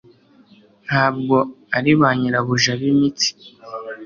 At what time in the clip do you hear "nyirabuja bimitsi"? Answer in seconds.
2.19-3.29